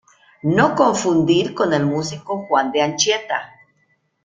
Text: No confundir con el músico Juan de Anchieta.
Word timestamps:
No 0.59 0.73
confundir 0.73 1.53
con 1.53 1.73
el 1.75 1.85
músico 1.85 2.47
Juan 2.47 2.71
de 2.71 2.81
Anchieta. 2.81 3.53